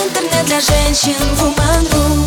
Интернет 0.00 0.46
для 0.46 0.60
женщин 0.60 1.12
Woman.ru 1.38 2.24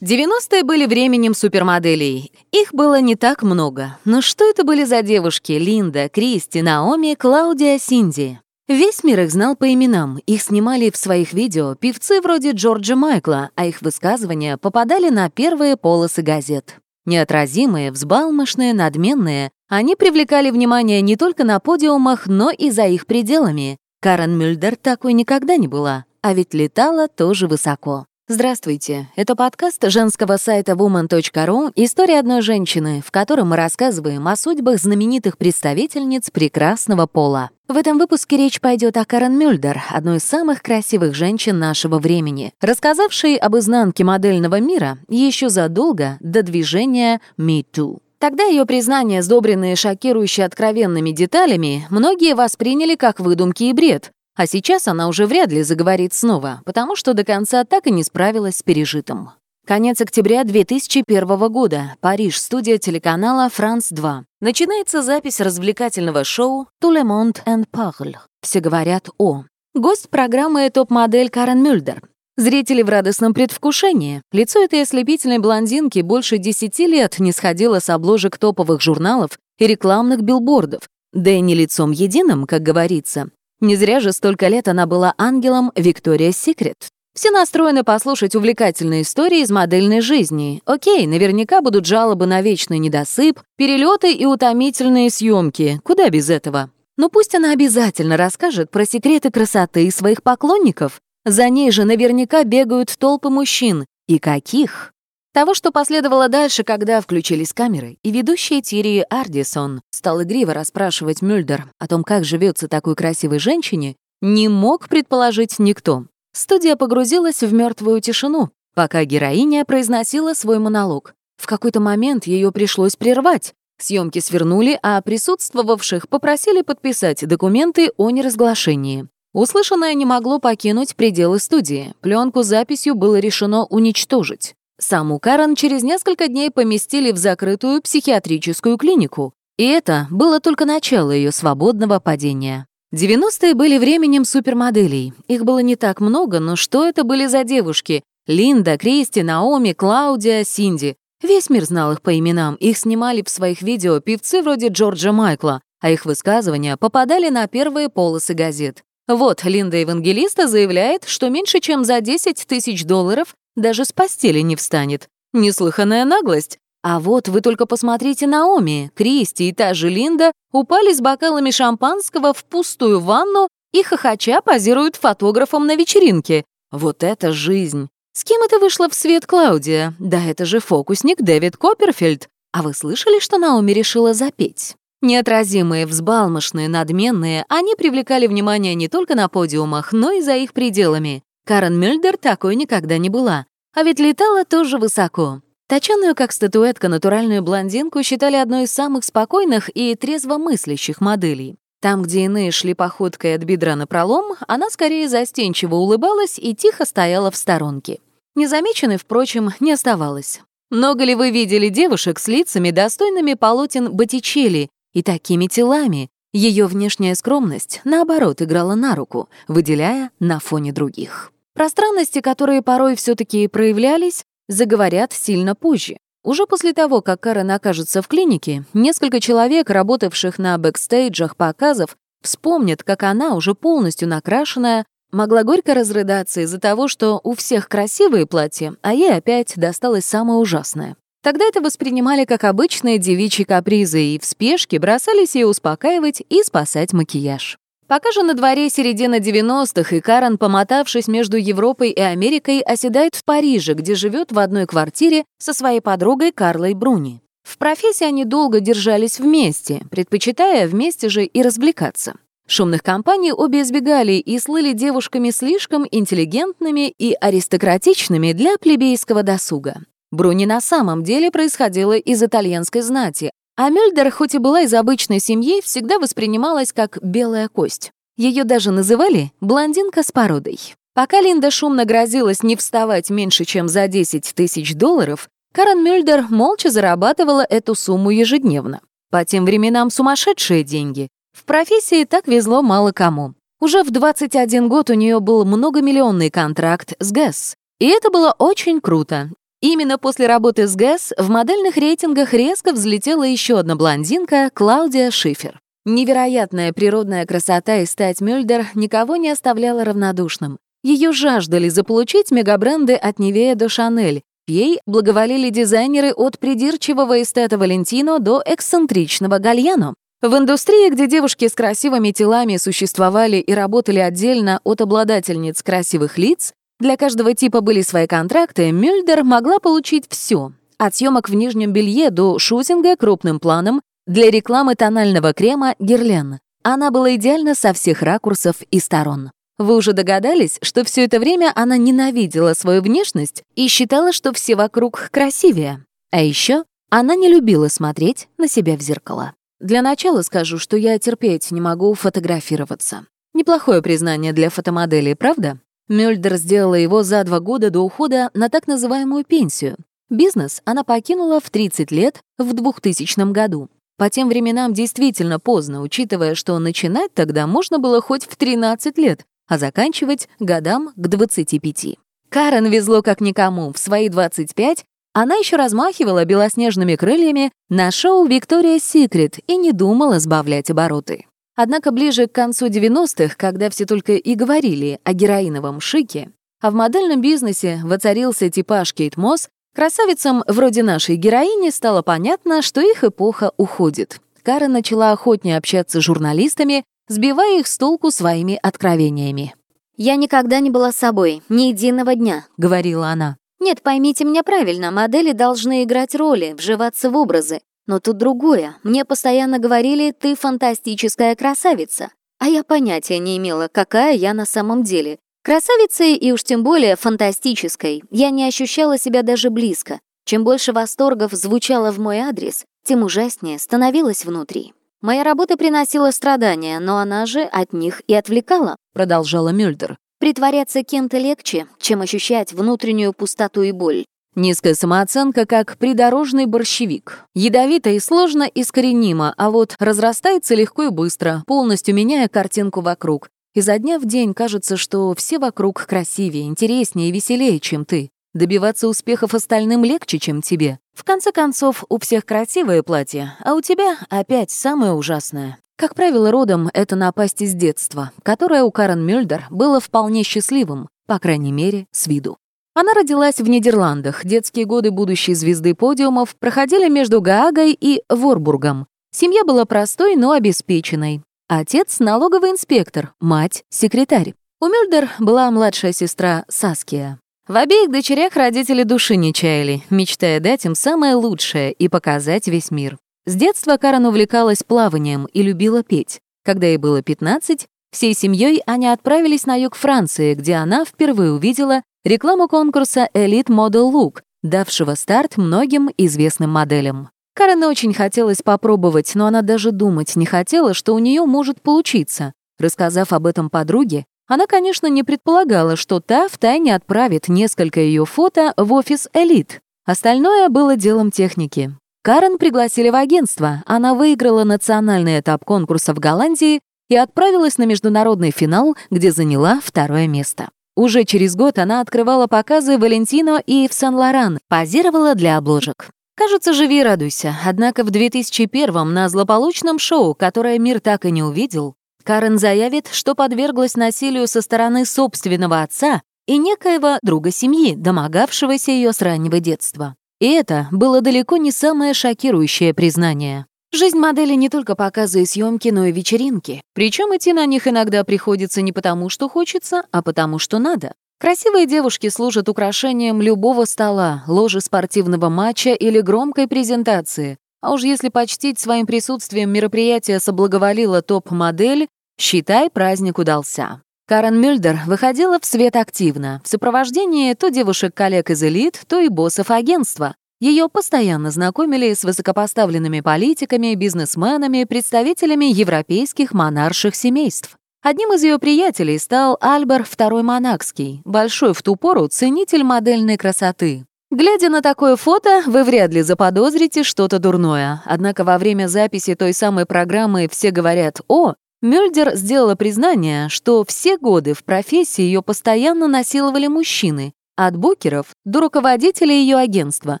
90-е 0.00 0.64
были 0.64 0.86
временем 0.86 1.34
супермоделей. 1.34 2.32
Их 2.50 2.72
было 2.72 2.98
не 3.02 3.14
так 3.14 3.42
много. 3.42 3.98
Но 4.06 4.22
что 4.22 4.48
это 4.48 4.64
были 4.64 4.84
за 4.84 5.02
девушки? 5.02 5.52
Линда, 5.52 6.08
Кристи, 6.08 6.62
Наоми, 6.62 7.14
Клаудия, 7.14 7.78
Синди. 7.78 8.40
Весь 8.68 9.04
мир 9.04 9.20
их 9.20 9.32
знал 9.32 9.54
по 9.54 9.70
именам. 9.70 10.18
Их 10.24 10.40
снимали 10.40 10.90
в 10.90 10.96
своих 10.96 11.34
видео 11.34 11.74
певцы 11.74 12.22
вроде 12.22 12.52
Джорджа 12.52 12.96
Майкла, 12.96 13.50
а 13.54 13.66
их 13.66 13.82
высказывания 13.82 14.56
попадали 14.56 15.10
на 15.10 15.28
первые 15.28 15.76
полосы 15.76 16.22
газет. 16.22 16.76
Неотразимые, 17.04 17.92
взбалмошные, 17.92 18.72
надменные, 18.72 19.50
они 19.68 19.94
привлекали 19.94 20.50
внимание 20.50 21.02
не 21.02 21.16
только 21.16 21.44
на 21.44 21.60
подиумах, 21.60 22.26
но 22.26 22.50
и 22.50 22.70
за 22.70 22.86
их 22.86 23.04
пределами. 23.04 23.76
Карен 24.00 24.38
Мюльдер 24.38 24.76
такой 24.76 25.12
никогда 25.12 25.56
не 25.56 25.68
была, 25.68 26.06
а 26.26 26.34
ведь 26.34 26.54
летала 26.54 27.06
тоже 27.06 27.46
высоко. 27.46 28.06
Здравствуйте, 28.26 29.08
это 29.14 29.36
подкаст 29.36 29.84
женского 29.88 30.38
сайта 30.38 30.72
woman.ru 30.72 31.70
«История 31.76 32.18
одной 32.18 32.42
женщины», 32.42 33.00
в 33.06 33.12
котором 33.12 33.50
мы 33.50 33.56
рассказываем 33.56 34.26
о 34.26 34.34
судьбах 34.34 34.80
знаменитых 34.80 35.38
представительниц 35.38 36.32
прекрасного 36.32 37.06
пола. 37.06 37.50
В 37.68 37.76
этом 37.76 37.98
выпуске 37.98 38.36
речь 38.38 38.60
пойдет 38.60 38.96
о 38.96 39.04
Карен 39.04 39.38
Мюльдер, 39.38 39.80
одной 39.88 40.16
из 40.16 40.24
самых 40.24 40.62
красивых 40.62 41.14
женщин 41.14 41.60
нашего 41.60 42.00
времени, 42.00 42.52
рассказавшей 42.60 43.36
об 43.36 43.56
изнанке 43.56 44.02
модельного 44.02 44.58
мира 44.58 44.98
еще 45.08 45.48
задолго 45.48 46.16
до 46.18 46.42
движения 46.42 47.20
Me 47.38 47.64
Too. 47.72 47.98
Тогда 48.18 48.42
ее 48.42 48.66
признания, 48.66 49.22
сдобренные 49.22 49.76
шокирующе 49.76 50.42
откровенными 50.42 51.10
деталями, 51.10 51.86
многие 51.90 52.34
восприняли 52.34 52.96
как 52.96 53.20
выдумки 53.20 53.62
и 53.64 53.72
бред, 53.72 54.10
а 54.36 54.46
сейчас 54.46 54.86
она 54.86 55.08
уже 55.08 55.26
вряд 55.26 55.50
ли 55.50 55.62
заговорит 55.62 56.14
снова, 56.14 56.60
потому 56.64 56.94
что 56.94 57.14
до 57.14 57.24
конца 57.24 57.64
так 57.64 57.86
и 57.86 57.90
не 57.90 58.04
справилась 58.04 58.56
с 58.56 58.62
пережитым. 58.62 59.30
Конец 59.66 60.00
октября 60.00 60.44
2001 60.44 61.26
года. 61.50 61.96
Париж. 62.00 62.40
Студия 62.40 62.78
телеканала 62.78 63.48
«Франс-2». 63.48 64.22
Начинается 64.40 65.02
запись 65.02 65.40
развлекательного 65.40 66.22
шоу 66.22 66.68
«Tout 66.80 66.92
le 66.92 67.02
monde 67.02 67.42
en 67.46 67.64
parle». 67.72 68.14
Все 68.42 68.60
говорят 68.60 69.08
«о». 69.18 69.42
Гость 69.74 70.08
программы— 70.08 70.70
топ-модель 70.72 71.30
Карен 71.30 71.64
Мюльдер. 71.64 72.00
Зрители 72.36 72.82
в 72.82 72.88
радостном 72.88 73.34
предвкушении. 73.34 74.22
Лицо 74.30 74.62
этой 74.62 74.82
ослепительной 74.82 75.38
блондинки 75.38 76.00
больше 76.00 76.38
10 76.38 76.78
лет 76.80 77.18
не 77.18 77.32
сходило 77.32 77.80
с 77.80 77.90
обложек 77.90 78.38
топовых 78.38 78.80
журналов 78.80 79.30
и 79.58 79.66
рекламных 79.66 80.20
билбордов. 80.20 80.82
Да 81.12 81.30
и 81.30 81.40
не 81.40 81.54
лицом 81.54 81.90
единым, 81.90 82.46
как 82.46 82.62
говорится. 82.62 83.30
Не 83.60 83.76
зря 83.76 84.00
же 84.00 84.12
столько 84.12 84.48
лет 84.48 84.68
она 84.68 84.86
была 84.86 85.14
ангелом 85.16 85.72
Виктория 85.74 86.32
Секрет. 86.32 86.76
Все 87.14 87.30
настроены 87.30 87.82
послушать 87.82 88.34
увлекательные 88.34 89.00
истории 89.00 89.40
из 89.40 89.50
модельной 89.50 90.02
жизни. 90.02 90.60
Окей, 90.66 91.06
наверняка 91.06 91.62
будут 91.62 91.86
жалобы 91.86 92.26
на 92.26 92.42
вечный 92.42 92.78
недосып, 92.78 93.40
перелеты 93.56 94.12
и 94.12 94.26
утомительные 94.26 95.08
съемки. 95.08 95.80
Куда 95.82 96.10
без 96.10 96.28
этого? 96.28 96.70
Но 96.98 97.08
пусть 97.08 97.34
она 97.34 97.52
обязательно 97.52 98.18
расскажет 98.18 98.70
про 98.70 98.84
секреты 98.84 99.30
красоты 99.30 99.90
своих 99.90 100.22
поклонников. 100.22 101.00
За 101.24 101.48
ней 101.48 101.70
же 101.70 101.84
наверняка 101.84 102.44
бегают 102.44 102.94
толпы 102.98 103.30
мужчин. 103.30 103.86
И 104.06 104.18
каких? 104.18 104.92
Того, 105.36 105.52
что 105.52 105.70
последовало 105.70 106.30
дальше, 106.30 106.64
когда 106.64 106.98
включились 107.02 107.52
камеры, 107.52 107.98
и 108.02 108.10
ведущая 108.10 108.62
Тири 108.62 109.04
Ардисон 109.10 109.82
стал 109.90 110.22
игриво 110.22 110.54
расспрашивать 110.54 111.20
Мюльдер 111.20 111.66
о 111.78 111.86
том, 111.86 112.04
как 112.04 112.24
живется 112.24 112.68
такой 112.68 112.94
красивой 112.94 113.38
женщине, 113.38 113.96
не 114.22 114.48
мог 114.48 114.88
предположить 114.88 115.58
никто. 115.58 116.06
Студия 116.32 116.74
погрузилась 116.74 117.42
в 117.42 117.52
мертвую 117.52 118.00
тишину, 118.00 118.48
пока 118.74 119.04
героиня 119.04 119.66
произносила 119.66 120.32
свой 120.32 120.58
монолог. 120.58 121.12
В 121.36 121.46
какой-то 121.46 121.80
момент 121.80 122.26
ее 122.26 122.50
пришлось 122.50 122.96
прервать. 122.96 123.52
Съемки 123.78 124.20
свернули, 124.20 124.78
а 124.82 125.02
присутствовавших 125.02 126.08
попросили 126.08 126.62
подписать 126.62 127.28
документы 127.28 127.90
о 127.98 128.08
неразглашении. 128.08 129.06
Услышанное 129.34 129.92
не 129.92 130.06
могло 130.06 130.38
покинуть 130.38 130.96
пределы 130.96 131.40
студии. 131.40 131.92
Пленку 132.00 132.42
с 132.42 132.46
записью 132.46 132.94
было 132.94 133.18
решено 133.18 133.66
уничтожить. 133.66 134.54
Саму 134.78 135.18
Карен 135.18 135.54
через 135.54 135.82
несколько 135.82 136.28
дней 136.28 136.50
поместили 136.50 137.10
в 137.10 137.16
закрытую 137.16 137.80
психиатрическую 137.80 138.76
клинику, 138.76 139.32
и 139.56 139.64
это 139.64 140.06
было 140.10 140.38
только 140.38 140.66
начало 140.66 141.12
ее 141.12 141.32
свободного 141.32 141.98
падения. 141.98 142.66
90-е 142.94 143.54
были 143.54 143.78
временем 143.78 144.26
супермоделей. 144.26 145.14
Их 145.28 145.44
было 145.44 145.60
не 145.60 145.76
так 145.76 146.00
много, 146.00 146.40
но 146.40 146.56
что 146.56 146.86
это 146.86 147.04
были 147.04 147.26
за 147.26 147.42
девушки? 147.42 148.02
Линда, 148.26 148.76
Кристи, 148.76 149.22
Наоми, 149.22 149.72
Клаудия, 149.72 150.44
Синди. 150.44 150.96
Весь 151.22 151.48
мир 151.48 151.64
знал 151.64 151.92
их 151.92 152.02
по 152.02 152.16
именам, 152.18 152.56
их 152.56 152.76
снимали 152.76 153.22
в 153.22 153.30
своих 153.30 153.62
видео 153.62 154.00
певцы 154.00 154.42
вроде 154.42 154.68
Джорджа 154.68 155.10
Майкла, 155.10 155.62
а 155.80 155.90
их 155.90 156.04
высказывания 156.04 156.76
попадали 156.76 157.30
на 157.30 157.46
первые 157.46 157.88
полосы 157.88 158.34
газет. 158.34 158.82
Вот 159.08 159.42
Линда 159.44 159.78
Евангелиста 159.78 160.48
заявляет, 160.48 161.04
что 161.04 161.30
меньше 161.30 161.60
чем 161.60 161.84
за 161.84 162.00
10 162.02 162.44
тысяч 162.46 162.84
долларов 162.84 163.34
даже 163.56 163.84
с 163.84 163.92
постели 163.92 164.40
не 164.40 164.54
встанет. 164.54 165.08
Неслыханная 165.32 166.04
наглость. 166.04 166.58
А 166.82 167.00
вот 167.00 167.28
вы 167.28 167.40
только 167.40 167.66
посмотрите 167.66 168.26
на 168.26 168.44
Оми, 168.56 168.90
Кристи 168.94 169.48
и 169.48 169.52
та 169.52 169.74
же 169.74 169.88
Линда 169.88 170.30
упали 170.52 170.92
с 170.92 171.00
бокалами 171.00 171.50
шампанского 171.50 172.32
в 172.32 172.44
пустую 172.44 173.00
ванну 173.00 173.48
и 173.72 173.82
хохоча 173.82 174.40
позируют 174.40 174.96
фотографом 174.96 175.66
на 175.66 175.74
вечеринке. 175.74 176.44
Вот 176.70 177.02
это 177.02 177.32
жизнь. 177.32 177.88
С 178.12 178.24
кем 178.24 178.40
это 178.42 178.58
вышла 178.58 178.88
в 178.88 178.94
свет 178.94 179.26
Клаудия? 179.26 179.94
Да 179.98 180.22
это 180.22 180.44
же 180.44 180.60
фокусник 180.60 181.20
Дэвид 181.20 181.56
Копперфильд. 181.56 182.28
А 182.52 182.62
вы 182.62 182.72
слышали, 182.72 183.18
что 183.18 183.36
Наоми 183.36 183.72
решила 183.72 184.14
запеть? 184.14 184.76
Неотразимые, 185.02 185.86
взбалмошные, 185.86 186.68
надменные, 186.68 187.44
они 187.48 187.74
привлекали 187.74 188.26
внимание 188.26 188.74
не 188.74 188.88
только 188.88 189.14
на 189.14 189.28
подиумах, 189.28 189.92
но 189.92 190.12
и 190.12 190.22
за 190.22 190.36
их 190.36 190.54
пределами. 190.54 191.22
Карен 191.46 191.78
Мюльдер 191.78 192.16
такой 192.16 192.56
никогда 192.56 192.98
не 192.98 193.08
была. 193.08 193.46
А 193.72 193.84
ведь 193.84 194.00
летала 194.00 194.44
тоже 194.44 194.78
высоко. 194.78 195.42
Точёную, 195.68 196.16
как 196.16 196.32
статуэтка, 196.32 196.88
натуральную 196.88 197.40
блондинку 197.40 198.02
считали 198.02 198.34
одной 198.34 198.64
из 198.64 198.72
самых 198.72 199.04
спокойных 199.04 199.70
и 199.72 199.94
трезвомыслящих 199.94 201.00
моделей. 201.00 201.56
Там, 201.80 202.02
где 202.02 202.24
иные 202.24 202.50
шли 202.50 202.74
походкой 202.74 203.36
от 203.36 203.44
бедра 203.44 203.76
на 203.76 203.86
пролом, 203.86 204.34
она 204.48 204.70
скорее 204.70 205.08
застенчиво 205.08 205.76
улыбалась 205.76 206.36
и 206.36 206.52
тихо 206.52 206.84
стояла 206.84 207.30
в 207.30 207.36
сторонке. 207.36 208.00
Незамеченной, 208.34 208.96
впрочем, 208.96 209.50
не 209.60 209.70
оставалась. 209.70 210.40
Много 210.70 211.04
ли 211.04 211.14
вы 211.14 211.30
видели 211.30 211.68
девушек 211.68 212.18
с 212.18 212.26
лицами, 212.26 212.72
достойными 212.72 213.34
полотен 213.34 213.92
Боттичелли 213.92 214.68
и 214.94 215.02
такими 215.04 215.46
телами? 215.46 216.08
Ее 216.32 216.66
внешняя 216.66 217.14
скромность, 217.14 217.82
наоборот, 217.84 218.42
играла 218.42 218.74
на 218.74 218.96
руку, 218.96 219.28
выделяя 219.46 220.10
на 220.18 220.40
фоне 220.40 220.72
других. 220.72 221.32
Про 221.56 221.70
странности, 221.70 222.20
которые 222.20 222.60
порой 222.60 222.96
все 222.96 223.14
таки 223.14 223.48
проявлялись, 223.48 224.24
заговорят 224.46 225.14
сильно 225.14 225.54
позже. 225.54 225.96
Уже 226.22 226.44
после 226.46 226.74
того, 226.74 227.00
как 227.00 227.20
Карен 227.20 227.50
окажется 227.50 228.02
в 228.02 228.08
клинике, 228.08 228.64
несколько 228.74 229.20
человек, 229.20 229.70
работавших 229.70 230.38
на 230.38 230.58
бэкстейджах 230.58 231.34
показов, 231.34 231.96
вспомнят, 232.22 232.82
как 232.82 233.04
она, 233.04 233.34
уже 233.34 233.54
полностью 233.54 234.06
накрашенная, 234.06 234.84
могла 235.12 235.44
горько 235.44 235.72
разрыдаться 235.72 236.42
из-за 236.42 236.60
того, 236.60 236.88
что 236.88 237.20
у 237.24 237.34
всех 237.34 237.70
красивые 237.70 238.26
платья, 238.26 238.74
а 238.82 238.92
ей 238.92 239.14
опять 239.14 239.54
досталось 239.56 240.04
самое 240.04 240.38
ужасное. 240.38 240.96
Тогда 241.22 241.46
это 241.46 241.62
воспринимали 241.62 242.26
как 242.26 242.44
обычные 242.44 242.98
девичьи 242.98 243.46
капризы 243.46 244.02
и 244.02 244.18
в 244.18 244.26
спешке 244.26 244.78
бросались 244.78 245.34
ее 245.34 245.46
успокаивать 245.46 246.22
и 246.28 246.42
спасать 246.42 246.92
макияж. 246.92 247.56
Пока 247.88 248.10
же 248.10 248.24
на 248.24 248.34
дворе 248.34 248.68
середина 248.68 249.20
90-х, 249.20 249.94
и 249.94 250.00
Карен, 250.00 250.38
помотавшись 250.38 251.06
между 251.06 251.36
Европой 251.36 251.90
и 251.90 252.00
Америкой, 252.00 252.60
оседает 252.60 253.14
в 253.14 253.24
Париже, 253.24 253.74
где 253.74 253.94
живет 253.94 254.32
в 254.32 254.40
одной 254.40 254.66
квартире 254.66 255.24
со 255.38 255.52
своей 255.52 255.80
подругой 255.80 256.32
Карлой 256.32 256.74
Бруни. 256.74 257.20
В 257.44 257.58
профессии 257.58 258.04
они 258.04 258.24
долго 258.24 258.58
держались 258.58 259.20
вместе, 259.20 259.82
предпочитая 259.88 260.66
вместе 260.66 261.08
же 261.08 261.24
и 261.24 261.42
развлекаться. 261.42 262.14
Шумных 262.48 262.82
компаний 262.82 263.32
обе 263.32 263.62
избегали 263.62 264.14
и 264.14 264.38
слыли 264.40 264.72
девушками 264.72 265.30
слишком 265.30 265.86
интеллигентными 265.88 266.92
и 266.98 267.14
аристократичными 267.20 268.32
для 268.32 268.58
плебейского 268.58 269.22
досуга. 269.22 269.76
Бруни 270.10 270.46
на 270.46 270.60
самом 270.60 271.04
деле 271.04 271.30
происходила 271.30 271.96
из 271.96 272.22
итальянской 272.22 272.80
знати, 272.82 273.30
а 273.56 273.70
Мюльдер, 273.70 274.10
хоть 274.10 274.34
и 274.34 274.38
была 274.38 274.62
из 274.62 274.74
обычной 274.74 275.18
семьи, 275.18 275.60
всегда 275.62 275.98
воспринималась 275.98 276.72
как 276.72 276.98
белая 277.02 277.48
кость. 277.48 277.90
Ее 278.16 278.44
даже 278.44 278.70
называли 278.70 279.32
«блондинка 279.40 280.02
с 280.02 280.12
породой». 280.12 280.58
Пока 280.94 281.20
Линда 281.20 281.50
шумно 281.50 281.84
грозилась 281.84 282.42
не 282.42 282.56
вставать 282.56 283.10
меньше, 283.10 283.44
чем 283.44 283.68
за 283.68 283.86
10 283.86 284.32
тысяч 284.34 284.74
долларов, 284.74 285.28
Карен 285.52 285.84
Мюльдер 285.84 286.26
молча 286.30 286.70
зарабатывала 286.70 287.44
эту 287.48 287.74
сумму 287.74 288.10
ежедневно. 288.10 288.80
По 289.10 289.24
тем 289.24 289.44
временам 289.44 289.90
сумасшедшие 289.90 290.62
деньги. 290.62 291.08
В 291.32 291.44
профессии 291.44 292.04
так 292.04 292.26
везло 292.26 292.62
мало 292.62 292.92
кому. 292.92 293.34
Уже 293.60 293.82
в 293.82 293.90
21 293.90 294.68
год 294.68 294.90
у 294.90 294.94
нее 294.94 295.20
был 295.20 295.44
многомиллионный 295.44 296.30
контракт 296.30 296.94
с 296.98 297.12
ГЭС. 297.12 297.54
И 297.78 297.88
это 297.88 298.10
было 298.10 298.34
очень 298.38 298.80
круто. 298.80 299.30
Именно 299.60 299.98
после 299.98 300.26
работы 300.26 300.66
с 300.66 300.76
ГЭС 300.76 301.12
в 301.16 301.30
модельных 301.30 301.76
рейтингах 301.76 302.34
резко 302.34 302.72
взлетела 302.72 303.24
еще 303.24 303.58
одна 303.58 303.74
блондинка 303.74 304.50
Клаудия 304.52 305.10
Шифер. 305.10 305.60
Невероятная 305.86 306.72
природная 306.72 307.24
красота 307.26 307.78
и 307.78 307.86
стать 307.86 308.20
Мюльдер 308.20 308.66
никого 308.74 309.16
не 309.16 309.30
оставляла 309.30 309.84
равнодушным. 309.84 310.58
Ее 310.82 311.12
жаждали 311.12 311.68
заполучить 311.68 312.30
мегабренды 312.30 312.94
от 312.94 313.18
Невея 313.18 313.54
до 313.54 313.68
Шанель. 313.68 314.22
Ей 314.46 314.80
благоволили 314.86 315.50
дизайнеры 315.50 316.12
от 316.12 316.38
придирчивого 316.38 317.22
эстета 317.22 317.56
Валентино 317.58 318.18
до 318.18 318.42
эксцентричного 318.44 319.38
Гальяно. 319.38 319.94
В 320.22 320.36
индустрии, 320.36 320.90
где 320.90 321.06
девушки 321.06 321.48
с 321.48 321.54
красивыми 321.54 322.10
телами 322.10 322.56
существовали 322.56 323.36
и 323.36 323.52
работали 323.52 323.98
отдельно 323.98 324.60
от 324.64 324.80
обладательниц 324.80 325.62
красивых 325.62 326.18
лиц, 326.18 326.52
для 326.78 326.96
каждого 326.96 327.34
типа 327.34 327.62
были 327.62 327.80
свои 327.80 328.06
контракты, 328.06 328.70
Мюльдер 328.70 329.24
могла 329.24 329.58
получить 329.58 330.04
все. 330.08 330.52
От 330.78 330.94
съемок 330.94 331.28
в 331.30 331.34
нижнем 331.34 331.72
белье 331.72 332.10
до 332.10 332.38
шутинга 332.38 332.96
крупным 332.96 333.40
планом 333.40 333.80
для 334.06 334.30
рекламы 334.30 334.74
тонального 334.74 335.32
крема 335.32 335.74
«Герлен». 335.78 336.38
Она 336.62 336.90
была 336.90 337.14
идеальна 337.14 337.54
со 337.54 337.72
всех 337.72 338.02
ракурсов 338.02 338.56
и 338.70 338.78
сторон. 338.78 339.30
Вы 339.56 339.74
уже 339.74 339.94
догадались, 339.94 340.58
что 340.60 340.84
все 340.84 341.04
это 341.04 341.18
время 341.18 341.50
она 341.54 341.78
ненавидела 341.78 342.52
свою 342.52 342.82
внешность 342.82 343.42
и 343.54 343.68
считала, 343.68 344.12
что 344.12 344.34
все 344.34 344.54
вокруг 344.54 345.08
красивее. 345.10 345.84
А 346.10 346.22
еще 346.22 346.64
она 346.90 347.14
не 347.14 347.28
любила 347.28 347.68
смотреть 347.68 348.28
на 348.36 348.48
себя 348.48 348.76
в 348.76 348.82
зеркало. 348.82 349.32
Для 349.60 349.80
начала 349.80 350.20
скажу, 350.20 350.58
что 350.58 350.76
я 350.76 350.98
терпеть 350.98 351.50
не 351.50 351.60
могу 351.62 351.94
фотографироваться. 351.94 353.06
Неплохое 353.32 353.80
признание 353.80 354.34
для 354.34 354.50
фотомодели, 354.50 355.14
правда? 355.14 355.58
Мюльдер 355.88 356.36
сделала 356.36 356.74
его 356.74 357.02
за 357.02 357.22
два 357.24 357.40
года 357.40 357.70
до 357.70 357.80
ухода 357.80 358.30
на 358.34 358.48
так 358.48 358.66
называемую 358.66 359.24
пенсию. 359.24 359.76
Бизнес 360.10 360.62
она 360.64 360.82
покинула 360.82 361.40
в 361.40 361.50
30 361.50 361.90
лет 361.90 362.20
в 362.38 362.52
2000 362.52 363.32
году. 363.32 363.68
По 363.96 364.10
тем 364.10 364.28
временам 364.28 364.74
действительно 364.74 365.38
поздно, 365.38 365.80
учитывая, 365.80 366.34
что 366.34 366.58
начинать 366.58 367.14
тогда 367.14 367.46
можно 367.46 367.78
было 367.78 368.00
хоть 368.02 368.24
в 368.24 368.36
13 368.36 368.98
лет, 368.98 369.24
а 369.48 369.58
заканчивать 369.58 370.28
годам 370.38 370.92
к 370.96 371.08
25. 371.08 371.96
Карен 372.28 372.66
везло 372.66 373.02
как 373.02 373.20
никому. 373.20 373.72
В 373.72 373.78
свои 373.78 374.08
25 374.08 374.84
она 375.14 375.36
еще 375.36 375.56
размахивала 375.56 376.24
белоснежными 376.24 376.96
крыльями 376.96 377.52
на 377.70 377.90
шоу 377.90 378.26
«Виктория 378.26 378.78
Секрет» 378.78 379.38
и 379.46 379.56
не 379.56 379.72
думала 379.72 380.18
сбавлять 380.18 380.68
обороты. 380.68 381.26
Однако 381.56 381.90
ближе 381.90 382.26
к 382.26 382.32
концу 382.32 382.66
90-х, 382.66 383.34
когда 383.36 383.70
все 383.70 383.86
только 383.86 384.12
и 384.12 384.34
говорили 384.34 385.00
о 385.04 385.14
героиновом 385.14 385.80
шике, 385.80 386.30
а 386.60 386.70
в 386.70 386.74
модельном 386.74 387.22
бизнесе 387.22 387.80
воцарился 387.82 388.50
типаж 388.50 388.92
Кейт 388.92 389.16
Мосс, 389.16 389.48
красавицам 389.74 390.44
вроде 390.46 390.82
нашей 390.82 391.16
героини 391.16 391.70
стало 391.70 392.02
понятно, 392.02 392.60
что 392.60 392.82
их 392.82 393.04
эпоха 393.04 393.52
уходит. 393.56 394.20
Кара 394.42 394.68
начала 394.68 395.12
охотнее 395.12 395.56
общаться 395.56 396.00
с 396.00 396.04
журналистами, 396.04 396.84
сбивая 397.08 397.60
их 397.60 397.66
с 397.66 397.78
толку 397.78 398.10
своими 398.10 398.58
откровениями. 398.62 399.54
«Я 399.96 400.16
никогда 400.16 400.60
не 400.60 400.70
была 400.70 400.92
собой, 400.92 401.42
ни 401.48 401.68
единого 401.68 402.14
дня»,— 402.14 402.46
говорила 402.58 403.08
она. 403.08 403.38
«Нет, 403.60 403.82
поймите 403.82 404.24
меня 404.24 404.42
правильно, 404.42 404.90
модели 404.90 405.32
должны 405.32 405.84
играть 405.84 406.14
роли, 406.14 406.54
вживаться 406.56 407.10
в 407.10 407.16
образы. 407.16 407.60
Но 407.86 408.00
тут 408.00 408.16
другое. 408.16 408.76
Мне 408.82 409.04
постоянно 409.04 409.58
говорили, 409.58 410.12
ты 410.12 410.34
фантастическая 410.34 411.34
красавица. 411.36 412.10
А 412.38 412.48
я 412.48 412.64
понятия 412.64 413.18
не 413.18 413.36
имела, 413.38 413.68
какая 413.72 414.14
я 414.14 414.34
на 414.34 414.44
самом 414.44 414.82
деле. 414.82 415.18
Красавицей 415.42 416.16
и 416.16 416.32
уж 416.32 416.42
тем 416.42 416.64
более 416.64 416.96
фантастической 416.96 418.02
я 418.10 418.30
не 418.30 418.46
ощущала 418.46 418.98
себя 418.98 419.22
даже 419.22 419.50
близко. 419.50 420.00
Чем 420.24 420.42
больше 420.42 420.72
восторгов 420.72 421.32
звучало 421.32 421.92
в 421.92 422.00
мой 422.00 422.18
адрес, 422.18 422.64
тем 422.84 423.04
ужаснее 423.04 423.60
становилось 423.60 424.24
внутри. 424.24 424.74
Моя 425.00 425.22
работа 425.22 425.56
приносила 425.56 426.10
страдания, 426.10 426.80
но 426.80 426.98
она 426.98 427.26
же 427.26 427.42
от 427.42 427.72
них 427.72 428.02
и 428.08 428.14
отвлекала, 428.14 428.74
продолжала 428.92 429.50
Мюльдер. 429.50 429.98
Притворяться 430.18 430.82
кем-то 430.82 431.18
легче, 431.18 431.68
чем 431.78 432.00
ощущать 432.00 432.52
внутреннюю 432.52 433.12
пустоту 433.12 433.62
и 433.62 433.70
боль. 433.70 434.04
Низкая 434.38 434.74
самооценка, 434.74 435.46
как 435.46 435.78
придорожный 435.78 436.44
борщевик. 436.44 437.24
Ядовито 437.34 437.88
и 437.88 437.98
сложно 437.98 438.42
искоренимо, 438.42 439.32
а 439.38 439.50
вот 439.50 439.74
разрастается 439.78 440.54
легко 440.54 440.82
и 440.82 440.90
быстро, 440.90 441.42
полностью 441.46 441.94
меняя 441.94 442.28
картинку 442.28 442.82
вокруг. 442.82 443.30
Изо 443.54 443.78
дня 443.78 443.98
в 443.98 444.04
день 444.04 444.34
кажется, 444.34 444.76
что 444.76 445.14
все 445.14 445.38
вокруг 445.38 445.86
красивее, 445.86 446.44
интереснее 446.44 447.08
и 447.08 447.12
веселее, 447.12 447.58
чем 447.60 447.86
ты. 447.86 448.10
Добиваться 448.34 448.88
успехов 448.88 449.32
остальным 449.32 449.82
легче, 449.82 450.18
чем 450.18 450.42
тебе. 450.42 450.80
В 450.92 451.04
конце 451.04 451.32
концов, 451.32 451.84
у 451.88 451.98
всех 451.98 452.26
красивое 452.26 452.82
платье, 452.82 453.34
а 453.42 453.54
у 453.54 453.62
тебя 453.62 453.96
опять 454.10 454.50
самое 454.50 454.92
ужасное. 454.92 455.56
Как 455.76 455.94
правило, 455.94 456.30
родом 456.30 456.68
это 456.74 456.94
напасть 456.94 457.40
из 457.40 457.54
детства, 457.54 458.10
которое 458.22 458.64
у 458.64 458.70
Карен 458.70 459.02
Мюльдер 459.02 459.46
было 459.48 459.80
вполне 459.80 460.24
счастливым, 460.24 460.90
по 461.06 461.18
крайней 461.18 461.52
мере, 461.52 461.86
с 461.90 462.06
виду. 462.06 462.36
Она 462.78 462.92
родилась 462.92 463.38
в 463.38 463.48
Нидерландах. 463.48 464.22
Детские 464.22 464.66
годы 464.66 464.90
будущей 464.90 465.32
звезды 465.32 465.74
подиумов 465.74 466.36
проходили 466.38 466.90
между 466.90 467.22
Гаагой 467.22 467.72
и 467.72 468.02
Ворбургом. 468.10 468.86
Семья 469.10 469.44
была 469.46 469.64
простой, 469.64 470.14
но 470.14 470.32
обеспеченной. 470.32 471.22
Отец— 471.48 471.98
налоговый 472.00 472.50
инспектор, 472.50 473.14
мать— 473.18 473.64
секретарь. 473.70 474.34
У 474.60 474.66
Мюльдер 474.66 475.08
была 475.18 475.50
младшая 475.50 475.92
сестра 475.92 476.44
Саския. 476.48 477.18
В 477.48 477.56
обеих 477.56 477.90
дочерях 477.90 478.36
родители 478.36 478.82
души 478.82 479.16
не 479.16 479.32
чаяли, 479.32 479.82
мечтая 479.88 480.38
дать 480.38 480.66
им 480.66 480.74
самое 480.74 481.14
лучшее 481.14 481.72
и 481.72 481.88
показать 481.88 482.46
весь 482.46 482.70
мир. 482.70 482.98
С 483.24 483.36
детства 483.36 483.78
Карен 483.78 484.04
увлекалась 484.04 484.62
плаванием 484.62 485.24
и 485.32 485.42
любила 485.42 485.82
петь. 485.82 486.20
Когда 486.44 486.66
ей 486.66 486.76
было 486.76 487.00
15, 487.00 487.68
всей 487.90 488.12
семьей 488.12 488.62
они 488.66 488.88
отправились 488.88 489.46
на 489.46 489.56
юг 489.56 489.76
Франции, 489.76 490.34
где 490.34 490.56
она 490.56 490.84
впервые 490.84 491.32
увидела 491.32 491.80
рекламу 492.06 492.46
конкурса 492.48 493.08
Elite 493.14 493.48
Model 493.48 493.92
Look, 493.92 494.20
давшего 494.42 494.94
старт 494.94 495.36
многим 495.36 495.90
известным 495.96 496.50
моделям. 496.50 497.10
Карен 497.34 497.64
очень 497.64 497.92
хотелось 497.92 498.42
попробовать, 498.42 499.14
но 499.14 499.26
она 499.26 499.42
даже 499.42 499.72
думать 499.72 500.16
не 500.16 500.24
хотела, 500.24 500.72
что 500.72 500.94
у 500.94 500.98
нее 500.98 501.24
может 501.26 501.60
получиться. 501.60 502.32
Рассказав 502.58 503.12
об 503.12 503.26
этом 503.26 503.50
подруге, 503.50 504.06
она, 504.28 504.46
конечно, 504.46 504.86
не 504.86 505.02
предполагала, 505.02 505.76
что 505.76 506.00
та 506.00 506.28
втайне 506.28 506.74
отправит 506.74 507.28
несколько 507.28 507.80
ее 507.80 508.04
фото 508.06 508.54
в 508.56 508.72
офис 508.72 509.08
«Элит». 509.12 509.60
Остальное 509.84 510.48
было 510.48 510.76
делом 510.76 511.10
техники. 511.10 511.76
Карен 512.02 512.38
пригласили 512.38 512.88
в 512.88 512.94
агентство, 512.94 513.62
она 513.66 513.94
выиграла 513.94 514.44
национальный 514.44 515.18
этап 515.20 515.44
конкурса 515.44 515.92
в 515.92 515.98
Голландии 515.98 516.60
и 516.88 516.96
отправилась 516.96 517.58
на 517.58 517.64
международный 517.64 518.30
финал, 518.30 518.76
где 518.90 519.10
заняла 519.10 519.60
второе 519.62 520.06
место. 520.06 520.48
Уже 520.76 521.04
через 521.04 521.34
год 521.34 521.58
она 521.58 521.80
открывала 521.80 522.26
показы 522.26 522.76
Валентино 522.78 523.42
и 523.44 523.66
в 523.66 523.72
Сан-Лоран, 523.72 524.38
позировала 524.48 525.14
для 525.14 525.38
обложек. 525.38 525.88
Кажется, 526.14 526.52
живи 526.52 526.82
радуйся. 526.82 527.34
Однако 527.44 527.82
в 527.82 527.88
2001-м 527.88 528.92
на 528.92 529.08
злополучном 529.08 529.78
шоу, 529.78 530.14
которое 530.14 530.58
мир 530.58 530.80
так 530.80 531.06
и 531.06 531.10
не 531.10 531.22
увидел, 531.22 531.74
Карен 532.04 532.38
заявит, 532.38 532.88
что 532.92 533.14
подверглась 533.14 533.74
насилию 533.74 534.28
со 534.28 534.42
стороны 534.42 534.84
собственного 534.84 535.62
отца 535.62 536.02
и 536.26 536.38
некоего 536.38 536.98
друга 537.02 537.30
семьи, 537.30 537.74
домогавшегося 537.74 538.70
ее 538.70 538.92
с 538.92 539.00
раннего 539.00 539.40
детства. 539.40 539.96
И 540.20 540.30
это 540.30 540.68
было 540.70 541.00
далеко 541.00 541.36
не 541.36 541.52
самое 541.52 541.94
шокирующее 541.94 542.74
признание. 542.74 543.46
Жизнь 543.72 543.98
модели 543.98 544.34
не 544.34 544.48
только 544.48 544.74
показы 544.74 545.22
и 545.22 545.26
съемки, 545.26 545.68
но 545.68 545.86
и 545.86 545.92
вечеринки. 545.92 546.62
Причем 546.74 547.14
идти 547.16 547.32
на 547.32 547.44
них 547.46 547.66
иногда 547.66 548.04
приходится 548.04 548.62
не 548.62 548.72
потому, 548.72 549.08
что 549.10 549.28
хочется, 549.28 549.82
а 549.90 550.02
потому, 550.02 550.38
что 550.38 550.58
надо. 550.58 550.92
Красивые 551.18 551.66
девушки 551.66 552.08
служат 552.08 552.48
украшением 552.48 553.22
любого 553.22 553.64
стола, 553.64 554.22
ложи 554.28 554.60
спортивного 554.60 555.28
матча 555.30 555.70
или 555.72 556.00
громкой 556.00 556.46
презентации. 556.46 557.38
А 557.62 557.72
уж 557.72 557.82
если 557.82 558.10
почтить 558.10 558.58
своим 558.58 558.86
присутствием 558.86 559.50
мероприятие 559.50 560.20
соблаговолила 560.20 561.02
топ-модель, 561.02 561.88
считай, 562.18 562.70
праздник 562.70 563.18
удался. 563.18 563.82
Карен 564.06 564.40
Мюльдер 564.40 564.78
выходила 564.86 565.40
в 565.40 565.44
свет 565.44 565.74
активно, 565.74 566.40
в 566.44 566.48
сопровождении 566.48 567.34
то 567.34 567.50
девушек-коллег 567.50 568.30
из 568.30 568.42
элит, 568.42 568.82
то 568.86 569.00
и 569.00 569.08
боссов 569.08 569.50
агентства. 569.50 570.14
Ее 570.38 570.68
постоянно 570.68 571.30
знакомили 571.30 571.94
с 571.94 572.04
высокопоставленными 572.04 573.00
политиками, 573.00 573.74
бизнесменами, 573.74 574.64
представителями 574.64 575.46
европейских 575.46 576.34
монарших 576.34 576.94
семейств. 576.94 577.56
Одним 577.82 578.12
из 578.12 578.22
ее 578.22 578.38
приятелей 578.38 578.98
стал 578.98 579.38
Альбер 579.40 579.82
II 579.82 580.22
Монакский, 580.22 581.00
большой 581.04 581.54
в 581.54 581.62
ту 581.62 581.76
пору 581.76 582.08
ценитель 582.08 582.64
модельной 582.64 583.16
красоты. 583.16 583.86
Глядя 584.10 584.50
на 584.50 584.60
такое 584.60 584.96
фото, 584.96 585.42
вы 585.46 585.64
вряд 585.64 585.92
ли 585.92 586.02
заподозрите 586.02 586.82
что-то 586.82 587.18
дурное. 587.18 587.82
Однако 587.86 588.22
во 588.22 588.38
время 588.38 588.68
записи 588.68 589.14
той 589.14 589.32
самой 589.32 589.66
программы 589.66 590.28
«Все 590.30 590.50
говорят 590.50 591.00
«О», 591.08 591.34
Мюльдер 591.62 592.14
сделала 592.14 592.54
признание, 592.54 593.30
что 593.30 593.64
все 593.64 593.96
годы 593.96 594.34
в 594.34 594.44
профессии 594.44 595.02
ее 595.02 595.22
постоянно 595.22 595.88
насиловали 595.88 596.48
мужчины, 596.48 597.14
от 597.36 597.56
букеров 597.56 598.06
до 598.24 598.40
руководителя 598.40 599.12
ее 599.12 599.36
агентства, 599.36 600.00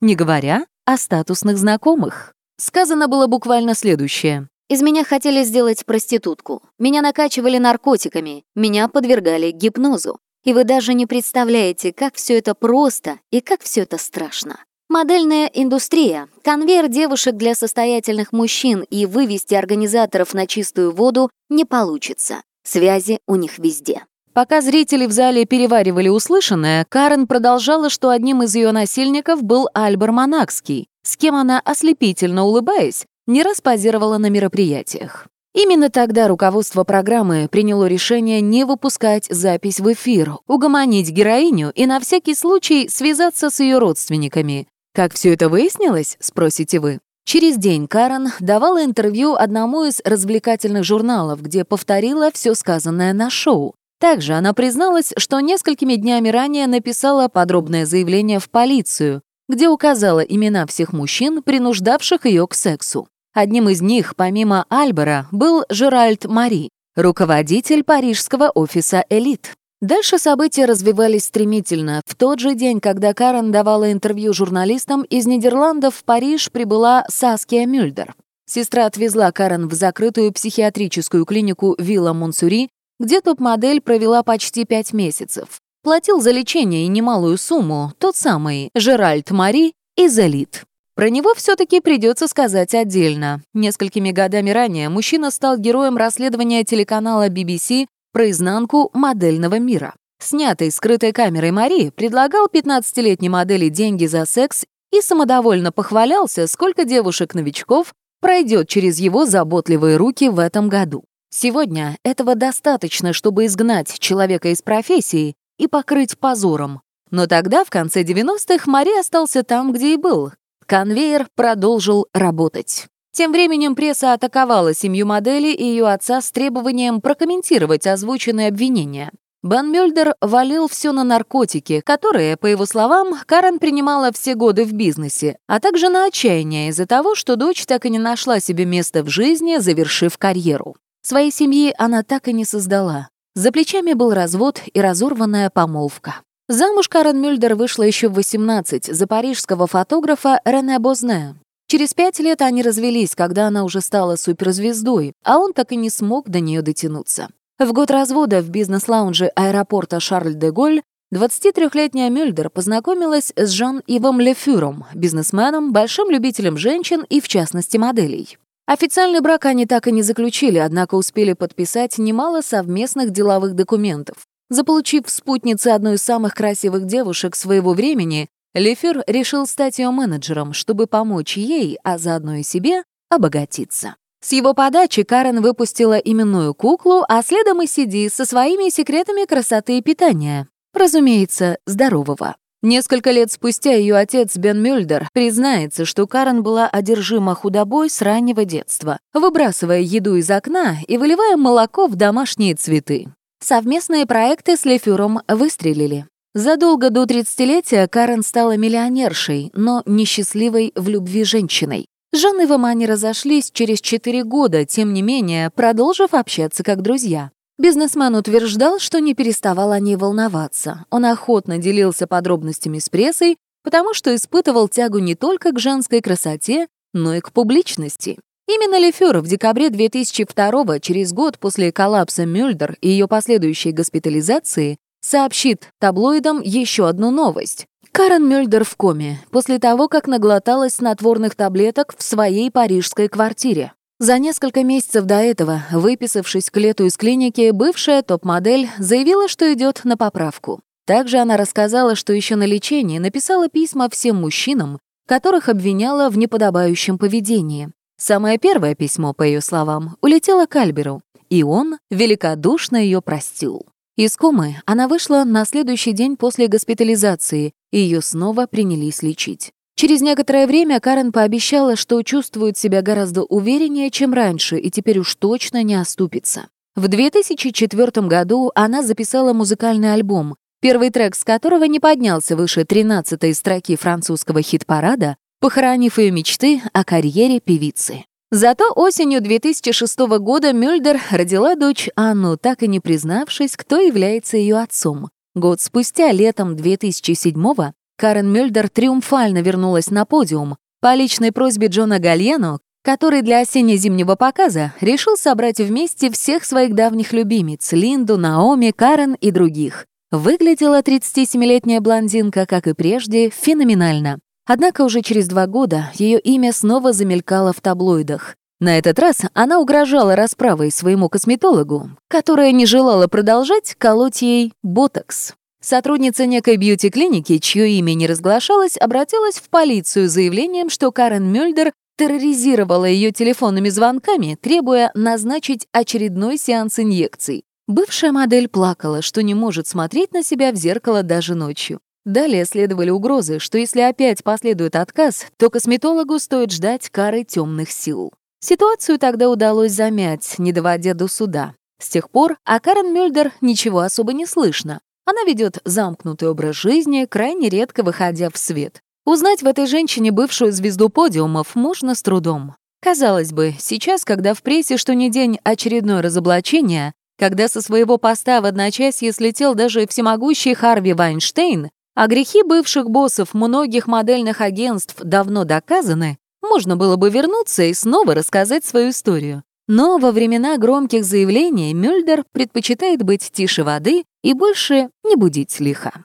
не 0.00 0.14
говоря 0.14 0.66
о 0.84 0.96
статусных 0.96 1.56
знакомых. 1.56 2.32
Сказано 2.58 3.08
было 3.08 3.26
буквально 3.26 3.74
следующее. 3.74 4.48
Из 4.68 4.82
меня 4.82 5.04
хотели 5.04 5.44
сделать 5.44 5.84
проститутку. 5.84 6.62
Меня 6.78 7.02
накачивали 7.02 7.58
наркотиками, 7.58 8.44
меня 8.54 8.88
подвергали 8.88 9.50
гипнозу. 9.50 10.18
И 10.44 10.52
вы 10.52 10.64
даже 10.64 10.94
не 10.94 11.06
представляете, 11.06 11.92
как 11.92 12.14
все 12.16 12.38
это 12.38 12.54
просто 12.54 13.20
и 13.30 13.40
как 13.40 13.62
все 13.62 13.82
это 13.82 13.98
страшно. 13.98 14.58
Модельная 14.88 15.46
индустрия, 15.46 16.28
конвейер 16.42 16.88
девушек 16.88 17.36
для 17.36 17.54
состоятельных 17.54 18.32
мужчин 18.32 18.84
и 18.90 19.06
вывести 19.06 19.54
организаторов 19.54 20.34
на 20.34 20.46
чистую 20.46 20.92
воду 20.92 21.30
не 21.48 21.64
получится. 21.64 22.42
Связи 22.64 23.18
у 23.26 23.36
них 23.36 23.58
везде. 23.58 24.04
Пока 24.34 24.62
зрители 24.62 25.04
в 25.04 25.12
зале 25.12 25.44
переваривали 25.44 26.08
услышанное, 26.08 26.86
Карен 26.88 27.26
продолжала, 27.26 27.90
что 27.90 28.08
одним 28.08 28.42
из 28.42 28.54
ее 28.54 28.72
насильников 28.72 29.42
был 29.42 29.68
Альбер 29.74 30.10
Монакский, 30.12 30.86
с 31.02 31.18
кем 31.18 31.34
она, 31.34 31.60
ослепительно 31.62 32.44
улыбаясь, 32.44 33.04
не 33.26 33.42
раз 33.42 33.60
позировала 33.60 34.16
на 34.16 34.30
мероприятиях. 34.30 35.26
Именно 35.54 35.90
тогда 35.90 36.28
руководство 36.28 36.82
программы 36.84 37.46
приняло 37.50 37.84
решение 37.84 38.40
не 38.40 38.64
выпускать 38.64 39.26
запись 39.28 39.80
в 39.80 39.92
эфир, 39.92 40.36
угомонить 40.46 41.10
героиню 41.10 41.70
и 41.74 41.84
на 41.84 42.00
всякий 42.00 42.34
случай 42.34 42.88
связаться 42.88 43.50
с 43.50 43.60
ее 43.60 43.76
родственниками. 43.76 44.66
Как 44.94 45.12
все 45.12 45.34
это 45.34 45.50
выяснилось, 45.50 46.16
спросите 46.20 46.80
вы? 46.80 47.00
Через 47.26 47.58
день 47.58 47.86
Карен 47.86 48.32
давала 48.40 48.82
интервью 48.82 49.34
одному 49.34 49.84
из 49.84 50.00
развлекательных 50.04 50.84
журналов, 50.84 51.42
где 51.42 51.64
повторила 51.64 52.30
все 52.32 52.54
сказанное 52.54 53.12
на 53.12 53.28
шоу. 53.28 53.74
Также 54.02 54.32
она 54.32 54.52
призналась, 54.52 55.12
что 55.16 55.38
несколькими 55.38 55.94
днями 55.94 56.28
ранее 56.28 56.66
написала 56.66 57.28
подробное 57.28 57.86
заявление 57.86 58.40
в 58.40 58.50
полицию, 58.50 59.22
где 59.48 59.68
указала 59.68 60.18
имена 60.18 60.66
всех 60.66 60.92
мужчин, 60.92 61.40
принуждавших 61.40 62.26
ее 62.26 62.48
к 62.48 62.54
сексу. 62.54 63.06
Одним 63.32 63.68
из 63.68 63.80
них, 63.80 64.16
помимо 64.16 64.66
Альбера, 64.68 65.28
был 65.30 65.64
Жеральд 65.68 66.24
Мари, 66.24 66.70
руководитель 66.96 67.84
парижского 67.84 68.50
офиса 68.50 69.04
«Элит». 69.08 69.52
Дальше 69.80 70.18
события 70.18 70.64
развивались 70.64 71.26
стремительно. 71.26 72.02
В 72.04 72.16
тот 72.16 72.40
же 72.40 72.56
день, 72.56 72.80
когда 72.80 73.14
Карен 73.14 73.52
давала 73.52 73.92
интервью 73.92 74.32
журналистам, 74.32 75.02
из 75.02 75.26
Нидерландов 75.26 75.94
в 75.94 76.04
Париж 76.04 76.50
прибыла 76.50 77.04
Саския 77.08 77.66
Мюльдер. 77.66 78.16
Сестра 78.46 78.86
отвезла 78.86 79.30
Карен 79.30 79.68
в 79.68 79.74
закрытую 79.74 80.32
психиатрическую 80.32 81.24
клинику 81.24 81.76
Вилла 81.78 82.12
Монсури, 82.12 82.68
где 83.02 83.20
топ-модель 83.20 83.80
провела 83.80 84.22
почти 84.22 84.64
пять 84.64 84.92
месяцев. 84.92 85.60
Платил 85.82 86.20
за 86.20 86.30
лечение 86.30 86.84
и 86.84 86.88
немалую 86.88 87.36
сумму 87.36 87.92
тот 87.98 88.14
самый 88.14 88.70
Жеральд 88.76 89.32
Мари 89.32 89.74
из 89.96 90.16
«Элит». 90.16 90.62
Про 90.94 91.10
него 91.10 91.34
все-таки 91.34 91.80
придется 91.80 92.28
сказать 92.28 92.74
отдельно. 92.74 93.42
Несколькими 93.54 94.12
годами 94.12 94.50
ранее 94.50 94.88
мужчина 94.88 95.32
стал 95.32 95.58
героем 95.58 95.96
расследования 95.96 96.62
телеканала 96.62 97.28
BBC 97.28 97.86
про 98.12 98.30
изнанку 98.30 98.90
модельного 98.92 99.58
мира. 99.58 99.94
Снятый 100.20 100.70
скрытой 100.70 101.12
камерой 101.12 101.50
Мари 101.50 101.90
предлагал 101.90 102.46
15-летней 102.46 103.30
модели 103.30 103.68
деньги 103.68 104.06
за 104.06 104.24
секс 104.26 104.64
и 104.92 105.00
самодовольно 105.00 105.72
похвалялся, 105.72 106.46
сколько 106.46 106.84
девушек-новичков 106.84 107.92
пройдет 108.20 108.68
через 108.68 109.00
его 109.00 109.26
заботливые 109.26 109.96
руки 109.96 110.28
в 110.28 110.38
этом 110.38 110.68
году. 110.68 111.02
Сегодня 111.34 111.96
этого 112.04 112.34
достаточно, 112.34 113.14
чтобы 113.14 113.46
изгнать 113.46 113.98
человека 113.98 114.48
из 114.48 114.60
профессии 114.60 115.34
и 115.58 115.66
покрыть 115.66 116.18
позором. 116.18 116.82
Но 117.10 117.26
тогда, 117.26 117.64
в 117.64 117.70
конце 117.70 118.02
90-х, 118.02 118.70
Мари 118.70 119.00
остался 119.00 119.42
там, 119.42 119.72
где 119.72 119.94
и 119.94 119.96
был, 119.96 120.32
Конвейер 120.66 121.26
продолжил 121.34 122.06
работать. 122.12 122.86
Тем 123.12 123.32
временем 123.32 123.74
пресса 123.74 124.12
атаковала 124.12 124.74
семью 124.74 125.06
модели 125.06 125.48
и 125.48 125.64
ее 125.64 125.88
отца 125.88 126.20
с 126.20 126.30
требованием 126.30 127.00
прокомментировать 127.00 127.86
озвученные 127.86 128.48
обвинения. 128.48 129.10
Бен 129.42 129.72
Мюльдер 129.72 130.14
валил 130.20 130.68
все 130.68 130.92
на 130.92 131.02
наркотики, 131.02 131.80
которые, 131.80 132.36
по 132.36 132.46
его 132.46 132.66
словам, 132.66 133.14
Карен 133.26 133.58
принимала 133.58 134.12
все 134.12 134.34
годы 134.34 134.66
в 134.66 134.74
бизнесе, 134.74 135.38
а 135.46 135.60
также 135.60 135.88
на 135.88 136.06
отчаяние 136.06 136.68
из-за 136.68 136.86
того, 136.86 137.14
что 137.14 137.36
дочь 137.36 137.64
так 137.64 137.86
и 137.86 137.90
не 137.90 137.98
нашла 137.98 138.38
себе 138.38 138.66
места 138.66 139.02
в 139.02 139.08
жизни, 139.08 139.56
завершив 139.56 140.16
карьеру. 140.18 140.76
Своей 141.02 141.32
семьи 141.32 141.74
она 141.78 142.02
так 142.02 142.28
и 142.28 142.32
не 142.32 142.44
создала. 142.44 143.08
За 143.34 143.50
плечами 143.50 143.92
был 143.92 144.14
развод 144.14 144.62
и 144.72 144.80
разорванная 144.80 145.50
помолвка. 145.50 146.16
Замуж 146.48 146.88
Карен 146.88 147.20
Мюльдер 147.20 147.54
вышла 147.54 147.82
еще 147.82 148.08
в 148.08 148.14
18 148.14 148.86
за 148.86 149.06
парижского 149.06 149.66
фотографа 149.66 150.40
Рене 150.44 150.78
Бозне. 150.78 151.34
Через 151.66 151.94
пять 151.94 152.18
лет 152.18 152.42
они 152.42 152.62
развелись, 152.62 153.14
когда 153.14 153.46
она 153.46 153.64
уже 153.64 153.80
стала 153.80 154.16
суперзвездой, 154.16 155.14
а 155.24 155.38
он 155.38 155.54
так 155.54 155.72
и 155.72 155.76
не 155.76 155.88
смог 155.88 156.28
до 156.28 156.40
нее 156.40 156.62
дотянуться. 156.62 157.28
В 157.58 157.72
год 157.72 157.90
развода 157.90 158.42
в 158.42 158.50
бизнес-лаунже 158.50 159.26
аэропорта 159.34 159.98
Шарль-де-Голь 159.98 160.82
23-летняя 161.14 162.10
Мюльдер 162.10 162.50
познакомилась 162.50 163.32
с 163.36 163.50
Жан-Ивом 163.50 164.20
Лефюром, 164.20 164.84
бизнесменом, 164.94 165.72
большим 165.72 166.10
любителем 166.10 166.56
женщин 166.56 167.04
и, 167.08 167.20
в 167.20 167.28
частности, 167.28 167.76
моделей. 167.76 168.36
Официальный 168.72 169.20
брак 169.20 169.44
они 169.44 169.66
так 169.66 169.86
и 169.86 169.92
не 169.92 170.00
заключили, 170.00 170.56
однако 170.56 170.94
успели 170.94 171.34
подписать 171.34 171.98
немало 171.98 172.40
совместных 172.40 173.10
деловых 173.10 173.52
документов. 173.54 174.16
Заполучив 174.48 175.10
спутницы 175.10 175.68
одной 175.68 175.96
из 175.96 176.02
самых 176.02 176.32
красивых 176.32 176.86
девушек 176.86 177.36
своего 177.36 177.74
времени, 177.74 178.30
Лефер 178.54 179.04
решил 179.06 179.46
стать 179.46 179.78
ее 179.78 179.90
менеджером, 179.90 180.54
чтобы 180.54 180.86
помочь 180.86 181.36
ей, 181.36 181.76
а 181.84 181.98
заодно 181.98 182.36
и 182.36 182.42
себе, 182.42 182.84
обогатиться. 183.10 183.96
С 184.24 184.32
его 184.32 184.54
подачи 184.54 185.02
Карен 185.02 185.42
выпустила 185.42 185.98
именную 185.98 186.54
куклу, 186.54 187.04
а 187.06 187.22
следом 187.22 187.60
и 187.60 187.66
Сиди 187.66 188.08
со 188.08 188.24
своими 188.24 188.70
секретами 188.70 189.26
красоты 189.26 189.76
и 189.76 189.82
питания. 189.82 190.48
Разумеется, 190.72 191.58
здорового. 191.66 192.36
Несколько 192.64 193.10
лет 193.10 193.32
спустя 193.32 193.72
ее 193.74 193.96
отец 193.96 194.36
Бен 194.36 194.62
Мюльдер 194.62 195.08
признается, 195.12 195.84
что 195.84 196.06
Карен 196.06 196.44
была 196.44 196.68
одержима 196.68 197.34
худобой 197.34 197.90
с 197.90 198.00
раннего 198.00 198.44
детства, 198.44 199.00
выбрасывая 199.12 199.80
еду 199.80 200.14
из 200.14 200.30
окна 200.30 200.76
и 200.86 200.96
выливая 200.96 201.36
молоко 201.36 201.88
в 201.88 201.96
домашние 201.96 202.54
цветы. 202.54 203.08
Совместные 203.40 204.06
проекты 204.06 204.56
с 204.56 204.64
Лефюром 204.64 205.22
выстрелили. 205.26 206.06
Задолго 206.34 206.90
до 206.90 207.02
30-летия 207.02 207.88
Карен 207.88 208.22
стала 208.22 208.56
миллионершей, 208.56 209.50
но 209.54 209.82
несчастливой 209.84 210.72
в 210.76 210.88
любви 210.88 211.24
женщиной. 211.24 211.86
Жан 212.14 212.40
и 212.42 212.46
Вамани 212.46 212.86
разошлись 212.86 213.50
через 213.50 213.80
4 213.80 214.22
года, 214.22 214.64
тем 214.64 214.92
не 214.92 215.02
менее, 215.02 215.50
продолжив 215.50 216.14
общаться 216.14 216.62
как 216.62 216.80
друзья. 216.80 217.32
Бизнесмен 217.62 218.16
утверждал, 218.16 218.80
что 218.80 218.98
не 218.98 219.14
переставал 219.14 219.70
о 219.70 219.78
ней 219.78 219.94
волноваться. 219.94 220.84
Он 220.90 221.04
охотно 221.04 221.58
делился 221.58 222.08
подробностями 222.08 222.80
с 222.80 222.88
прессой, 222.88 223.36
потому 223.62 223.94
что 223.94 224.12
испытывал 224.12 224.66
тягу 224.66 224.98
не 224.98 225.14
только 225.14 225.52
к 225.52 225.60
женской 225.60 226.00
красоте, 226.00 226.66
но 226.92 227.14
и 227.14 227.20
к 227.20 227.30
публичности. 227.30 228.18
Именно 228.48 228.80
Лефер 228.80 229.20
в 229.20 229.28
декабре 229.28 229.70
2002 229.70 230.80
через 230.80 231.12
год 231.12 231.38
после 231.38 231.70
коллапса 231.70 232.26
Мюльдер 232.26 232.78
и 232.80 232.88
ее 232.88 233.06
последующей 233.06 233.70
госпитализации, 233.70 234.78
сообщит 235.00 235.68
таблоидам 235.78 236.40
еще 236.42 236.88
одну 236.88 237.12
новость. 237.12 237.66
Карен 237.92 238.28
Мюльдер 238.28 238.64
в 238.64 238.74
коме 238.74 239.20
после 239.30 239.60
того, 239.60 239.86
как 239.86 240.08
наглоталась 240.08 240.74
снотворных 240.74 241.36
таблеток 241.36 241.94
в 241.96 242.02
своей 242.02 242.50
парижской 242.50 243.06
квартире. 243.06 243.72
За 244.02 244.18
несколько 244.18 244.64
месяцев 244.64 245.04
до 245.04 245.20
этого, 245.20 245.62
выписавшись 245.70 246.50
к 246.50 246.56
лету 246.56 246.86
из 246.86 246.96
клиники, 246.96 247.52
бывшая 247.52 248.02
топ-модель 248.02 248.68
заявила, 248.76 249.28
что 249.28 249.54
идет 249.54 249.82
на 249.84 249.96
поправку. 249.96 250.58
Также 250.86 251.18
она 251.18 251.36
рассказала, 251.36 251.94
что 251.94 252.12
еще 252.12 252.34
на 252.34 252.42
лечении 252.42 252.98
написала 252.98 253.48
письма 253.48 253.88
всем 253.88 254.16
мужчинам, 254.16 254.80
которых 255.06 255.48
обвиняла 255.48 256.10
в 256.10 256.18
неподобающем 256.18 256.98
поведении. 256.98 257.70
Самое 257.96 258.38
первое 258.38 258.74
письмо, 258.74 259.12
по 259.12 259.22
ее 259.22 259.40
словам, 259.40 259.96
улетело 260.00 260.46
к 260.46 260.56
Альберу, 260.56 261.00
и 261.30 261.44
он 261.44 261.78
великодушно 261.88 262.78
ее 262.78 263.02
простил. 263.02 263.66
Из 263.94 264.16
комы 264.16 264.56
она 264.66 264.88
вышла 264.88 265.22
на 265.22 265.44
следующий 265.44 265.92
день 265.92 266.16
после 266.16 266.48
госпитализации, 266.48 267.52
и 267.70 267.78
ее 267.78 268.02
снова 268.02 268.46
принялись 268.46 269.00
лечить. 269.04 269.52
Через 269.82 270.00
некоторое 270.00 270.46
время 270.46 270.78
Карен 270.78 271.10
пообещала, 271.10 271.74
что 271.74 272.00
чувствует 272.04 272.56
себя 272.56 272.82
гораздо 272.82 273.24
увереннее, 273.24 273.90
чем 273.90 274.14
раньше, 274.14 274.56
и 274.56 274.70
теперь 274.70 275.00
уж 275.00 275.16
точно 275.16 275.64
не 275.64 275.74
оступится. 275.74 276.46
В 276.76 276.86
2004 276.86 278.06
году 278.06 278.52
она 278.54 278.84
записала 278.84 279.32
музыкальный 279.32 279.92
альбом, 279.92 280.36
первый 280.60 280.90
трек 280.90 281.16
с 281.16 281.24
которого 281.24 281.64
не 281.64 281.80
поднялся 281.80 282.36
выше 282.36 282.60
13-й 282.60 283.34
строки 283.34 283.74
французского 283.74 284.40
хит-парада, 284.40 285.16
похоронив 285.40 285.98
ее 285.98 286.12
мечты 286.12 286.62
о 286.72 286.84
карьере 286.84 287.40
певицы. 287.40 288.04
Зато 288.30 288.70
осенью 288.76 289.20
2006 289.20 289.98
года 290.20 290.52
Мюльдер 290.52 291.00
родила 291.10 291.56
дочь 291.56 291.88
Анну, 291.96 292.36
так 292.36 292.62
и 292.62 292.68
не 292.68 292.78
признавшись, 292.78 293.56
кто 293.56 293.80
является 293.80 294.36
ее 294.36 294.58
отцом. 294.58 295.10
Год 295.34 295.60
спустя, 295.60 296.12
летом 296.12 296.54
2007-го, 296.54 297.72
Карен 297.96 298.32
Мюльдер 298.32 298.68
триумфально 298.68 299.38
вернулась 299.38 299.90
на 299.90 300.04
подиум 300.04 300.56
по 300.80 300.94
личной 300.94 301.32
просьбе 301.32 301.68
Джона 301.68 301.98
Гальяно, 301.98 302.58
который 302.82 303.22
для 303.22 303.40
осенне-зимнего 303.40 304.16
показа 304.16 304.72
решил 304.80 305.16
собрать 305.16 305.58
вместе 305.58 306.10
всех 306.10 306.44
своих 306.44 306.74
давних 306.74 307.12
любимиц— 307.12 307.70
Линду, 307.72 308.16
Наоми, 308.16 308.72
Карен 308.74 309.14
и 309.14 309.30
других. 309.30 309.86
Выглядела 310.10 310.80
37-летняя 310.80 311.80
блондинка, 311.80 312.44
как 312.44 312.66
и 312.66 312.74
прежде, 312.74 313.30
феноменально. 313.30 314.18
Однако 314.46 314.82
уже 314.82 315.00
через 315.00 315.28
два 315.28 315.46
года 315.46 315.90
ее 315.94 316.18
имя 316.18 316.52
снова 316.52 316.92
замелькало 316.92 317.52
в 317.52 317.60
таблоидах. 317.60 318.34
На 318.60 318.78
этот 318.78 318.98
раз 318.98 319.22
она 319.34 319.58
угрожала 319.58 320.14
расправой 320.14 320.70
своему 320.70 321.08
косметологу, 321.08 321.90
которая 322.08 322.52
не 322.52 322.66
желала 322.66 323.06
продолжать 323.06 323.74
колоть 323.78 324.22
ей 324.22 324.52
ботокс. 324.62 325.34
Сотрудница 325.62 326.26
некой 326.26 326.56
бьюти-клиники, 326.56 327.38
чье 327.38 327.70
имя 327.78 327.94
не 327.94 328.08
разглашалось, 328.08 328.76
обратилась 328.76 329.36
в 329.36 329.48
полицию 329.48 330.08
с 330.08 330.12
заявлением, 330.12 330.68
что 330.68 330.90
Карен 330.90 331.32
Мюльдер 331.32 331.72
терроризировала 331.96 332.84
ее 332.84 333.12
телефонными 333.12 333.68
звонками, 333.68 334.36
требуя 334.40 334.90
назначить 334.94 335.68
очередной 335.70 336.36
сеанс 336.36 336.80
инъекций. 336.80 337.44
Бывшая 337.68 338.10
модель 338.10 338.48
плакала, 338.48 339.02
что 339.02 339.22
не 339.22 339.34
может 339.34 339.68
смотреть 339.68 340.12
на 340.12 340.24
себя 340.24 340.50
в 340.50 340.56
зеркало 340.56 341.04
даже 341.04 341.36
ночью. 341.36 341.78
Далее 342.04 342.44
следовали 342.44 342.90
угрозы, 342.90 343.38
что 343.38 343.56
если 343.56 343.82
опять 343.82 344.24
последует 344.24 344.74
отказ, 344.74 345.26
то 345.36 345.48
косметологу 345.48 346.18
стоит 346.18 346.50
ждать 346.50 346.90
кары 346.90 347.22
темных 347.22 347.70
сил. 347.70 348.12
Ситуацию 348.40 348.98
тогда 348.98 349.30
удалось 349.30 349.70
замять, 349.70 350.34
не 350.38 350.52
доводя 350.52 350.94
до 350.94 351.06
суда. 351.06 351.54
С 351.78 351.88
тех 351.88 352.10
пор 352.10 352.36
о 352.44 352.58
Карен 352.58 352.92
Мюльдер 352.92 353.30
ничего 353.40 353.78
особо 353.78 354.12
не 354.12 354.26
слышно. 354.26 354.80
Она 355.04 355.24
ведет 355.24 355.58
замкнутый 355.64 356.28
образ 356.28 356.56
жизни, 356.56 357.06
крайне 357.06 357.48
редко 357.48 357.82
выходя 357.82 358.30
в 358.30 358.38
свет. 358.38 358.80
Узнать 359.04 359.42
в 359.42 359.46
этой 359.46 359.66
женщине 359.66 360.12
бывшую 360.12 360.52
звезду 360.52 360.88
подиумов 360.88 361.54
можно 361.54 361.94
с 361.94 362.02
трудом. 362.02 362.54
Казалось 362.80 363.32
бы, 363.32 363.54
сейчас, 363.58 364.04
когда 364.04 364.34
в 364.34 364.42
прессе 364.42 364.76
что 364.76 364.94
ни 364.94 365.08
день 365.08 365.38
очередное 365.44 366.02
разоблачение, 366.02 366.92
когда 367.18 367.48
со 367.48 367.60
своего 367.60 367.98
поста 367.98 368.40
в 368.40 368.44
одночасье 368.44 369.12
слетел 369.12 369.54
даже 369.54 369.86
всемогущий 369.86 370.54
Харви 370.54 370.92
Вайнштейн, 370.92 371.70
а 371.94 372.06
грехи 372.06 372.42
бывших 372.42 372.90
боссов 372.90 373.34
многих 373.34 373.86
модельных 373.86 374.40
агентств 374.40 374.96
давно 375.02 375.44
доказаны, 375.44 376.18
можно 376.42 376.76
было 376.76 376.96
бы 376.96 377.10
вернуться 377.10 377.64
и 377.64 377.74
снова 377.74 378.14
рассказать 378.14 378.64
свою 378.64 378.90
историю. 378.90 379.42
Но 379.68 379.98
во 379.98 380.12
времена 380.12 380.58
громких 380.58 381.04
заявлений 381.04 381.72
Мюльдер 381.74 382.24
предпочитает 382.32 383.02
быть 383.02 383.30
тише 383.32 383.64
воды 383.64 384.04
и 384.22 384.34
больше 384.34 384.90
не 385.04 385.16
будить 385.16 385.60
лиха. 385.60 386.04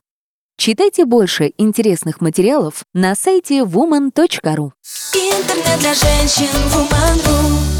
Читайте 0.57 1.05
больше 1.05 1.53
интересных 1.57 2.19
материалов 2.19 2.83
на 2.93 3.13
сайте 3.15 3.59
woman.ru. 3.59 4.71
Интернет 5.13 5.79
для 5.79 5.93
женщин 5.93 6.47
Woman.ru 6.73 7.76